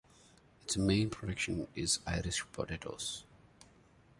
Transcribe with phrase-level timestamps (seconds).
[0.63, 3.23] Its main production is Irish potatoes.